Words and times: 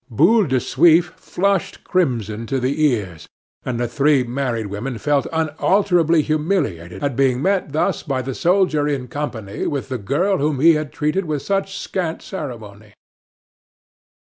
Boule 0.09 0.47
de 0.47 0.57
Suif 0.59 1.13
flushed 1.15 1.83
crimson 1.83 2.47
to 2.47 2.59
the 2.59 2.87
ears, 2.87 3.27
and 3.63 3.79
the 3.79 3.87
three 3.87 4.23
married 4.23 4.65
women 4.65 4.97
felt 4.97 5.27
unutterably 5.31 6.23
humiliated 6.23 7.03
at 7.03 7.15
being 7.15 7.39
met 7.39 7.71
thus 7.71 8.01
by 8.01 8.19
the 8.23 8.33
soldier 8.33 8.87
in 8.87 9.07
company 9.07 9.67
with 9.67 9.89
the 9.89 9.99
girl 9.99 10.39
whom 10.39 10.59
he 10.59 10.73
had 10.73 10.91
treated 10.91 11.25
with 11.25 11.43
such 11.43 11.77
scant 11.77 12.23
ceremony. 12.23 12.95